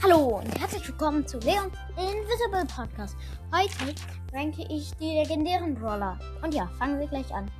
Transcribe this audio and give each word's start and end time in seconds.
Hallo 0.00 0.38
und 0.38 0.60
herzlich 0.60 0.86
willkommen 0.86 1.26
zu 1.26 1.38
Leon 1.40 1.72
Invisible 1.96 2.64
Podcast. 2.72 3.16
Heute 3.52 4.00
ranke 4.32 4.62
ich 4.70 4.92
die 4.94 5.18
legendären 5.18 5.74
Brawler. 5.74 6.16
Und 6.40 6.54
ja, 6.54 6.68
fangen 6.78 7.00
wir 7.00 7.08
gleich 7.08 7.34
an. 7.34 7.50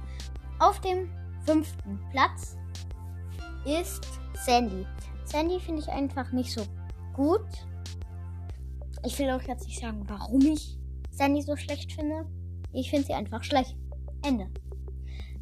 Auf 0.60 0.80
dem 0.80 1.10
fünften 1.44 1.98
Platz 2.12 2.56
ist 3.66 4.06
Sandy. 4.46 4.86
Sandy 5.24 5.58
finde 5.58 5.82
ich 5.82 5.88
einfach 5.88 6.30
nicht 6.30 6.52
so 6.52 6.62
gut. 7.12 7.44
Ich 9.04 9.18
will 9.18 9.30
auch 9.30 9.42
jetzt 9.42 9.66
nicht 9.66 9.80
sagen, 9.80 10.04
warum 10.06 10.40
ich 10.42 10.78
Sandy 11.10 11.42
so 11.42 11.56
schlecht 11.56 11.92
finde. 11.92 12.24
Ich 12.72 12.88
finde 12.90 13.06
sie 13.06 13.14
einfach 13.14 13.42
schlecht. 13.42 13.76
Ende. 14.24 14.46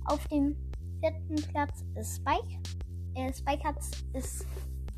Auf 0.07 0.27
dem 0.29 0.57
vierten 1.01 1.37
Platz 1.53 1.85
ist 1.95 2.17
Spike. 2.17 2.59
Äh, 3.17 3.35
Spike 3.35 3.65
hat, 3.65 3.77
ist 4.15 4.47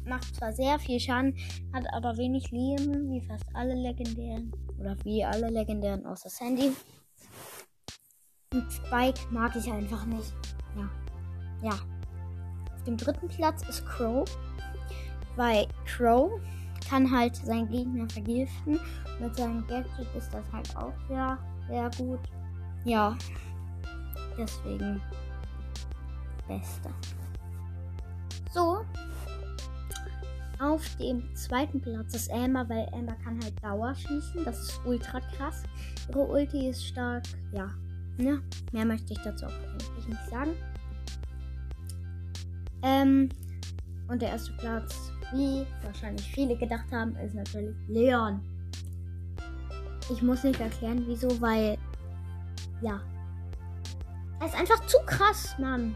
macht 0.08 0.34
zwar 0.34 0.52
sehr 0.52 0.78
viel 0.78 0.98
Schaden, 0.98 1.36
hat 1.72 1.84
aber 1.92 2.16
wenig 2.16 2.50
Leben, 2.50 3.10
wie 3.10 3.20
fast 3.20 3.44
alle 3.54 3.74
legendären. 3.74 4.52
Oder 4.78 4.96
wie 5.04 5.24
alle 5.24 5.48
legendären 5.48 6.06
außer 6.06 6.28
Sandy. 6.28 6.72
Und 8.54 8.72
Spike 8.72 9.20
mag 9.30 9.54
ich 9.56 9.70
einfach 9.70 10.04
nicht. 10.06 10.32
Ja. 10.76 10.90
Ja. 11.62 11.78
Auf 12.74 12.82
dem 12.84 12.96
dritten 12.96 13.28
Platz 13.28 13.62
ist 13.68 13.84
Crow. 13.86 14.24
Weil 15.36 15.66
Crow 15.84 16.40
kann 16.88 17.10
halt 17.10 17.36
seinen 17.36 17.68
Gegner 17.68 18.08
vergiften. 18.08 18.80
Mit 19.20 19.36
seinem 19.36 19.66
Gadget 19.66 20.14
ist 20.16 20.32
das 20.32 20.44
halt 20.52 20.76
auch 20.76 20.92
sehr, 21.08 21.38
sehr 21.68 21.90
gut. 21.98 22.20
Ja. 22.84 23.16
Deswegen. 24.38 25.00
Beste. 26.46 26.90
So, 28.52 28.84
auf 30.60 30.84
dem 30.96 31.22
zweiten 31.34 31.80
Platz 31.80 32.14
ist 32.14 32.32
Amber, 32.32 32.68
weil 32.68 32.88
Amber 32.92 33.14
kann 33.24 33.40
halt 33.42 33.54
Dauer 33.62 33.94
schießen. 33.94 34.44
Das 34.44 34.60
ist 34.60 34.80
ultra 34.84 35.20
krass. 35.20 35.62
Ihre 36.08 36.20
Ulti 36.20 36.68
ist 36.68 36.84
stark. 36.84 37.24
Ja, 37.52 37.70
ne? 38.16 38.42
Mehr 38.72 38.84
möchte 38.84 39.12
ich 39.12 39.20
dazu 39.20 39.46
auch 39.46 39.52
eigentlich 39.52 40.08
nicht 40.08 40.30
sagen. 40.30 40.50
Ähm, 42.82 43.28
und 44.08 44.22
der 44.22 44.30
erste 44.30 44.52
Platz, 44.52 45.12
wie 45.32 45.66
wahrscheinlich 45.84 46.26
viele 46.32 46.56
gedacht 46.56 46.90
haben, 46.92 47.14
ist 47.16 47.34
natürlich 47.34 47.76
Leon. 47.88 48.40
Ich 50.10 50.22
muss 50.22 50.42
nicht 50.42 50.60
erklären, 50.60 51.04
wieso, 51.06 51.28
weil, 51.40 51.76
ja. 52.80 53.00
Er 54.40 54.46
ist 54.46 54.54
einfach 54.54 54.84
zu 54.86 54.96
krass, 55.04 55.54
Mann. 55.58 55.94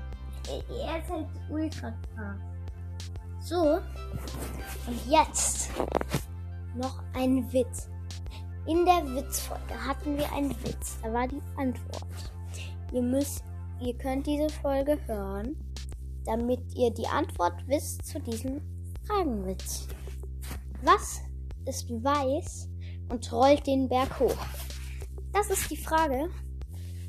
Er 0.48 0.98
ist 0.98 1.10
halt 1.10 1.26
ultra 1.48 1.92
krass. 2.14 2.51
So, 3.42 3.80
und 4.86 5.06
jetzt 5.08 5.70
noch 6.76 7.02
ein 7.14 7.52
Witz. 7.52 7.88
In 8.68 8.84
der 8.86 9.04
Witzfolge 9.16 9.74
hatten 9.84 10.16
wir 10.16 10.32
einen 10.32 10.50
Witz. 10.64 10.98
Da 11.02 11.12
war 11.12 11.26
die 11.26 11.42
Antwort. 11.56 12.32
Ihr 12.92 13.02
müsst, 13.02 13.42
ihr 13.80 13.98
könnt 13.98 14.28
diese 14.28 14.48
Folge 14.48 14.96
hören, 15.06 15.56
damit 16.24 16.60
ihr 16.76 16.92
die 16.92 17.08
Antwort 17.08 17.54
wisst 17.66 18.06
zu 18.06 18.20
diesem 18.20 18.60
Fragenwitz. 19.06 19.88
Was 20.82 21.22
ist 21.66 21.90
weiß 21.90 22.68
und 23.08 23.32
rollt 23.32 23.66
den 23.66 23.88
Berg 23.88 24.20
hoch? 24.20 24.46
Das 25.32 25.50
ist 25.50 25.68
die 25.68 25.76
Frage. 25.76 26.28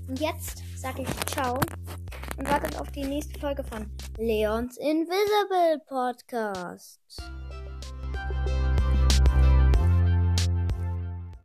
Und 0.07 0.19
jetzt 0.19 0.63
sage 0.75 1.03
ich 1.03 1.25
ciao 1.27 1.59
und 2.37 2.49
wartet 2.49 2.79
auf 2.79 2.91
die 2.91 3.05
nächste 3.05 3.39
Folge 3.39 3.63
von 3.63 3.89
Leons 4.17 4.77
Invisible 4.77 5.81
Podcast. 5.87 6.99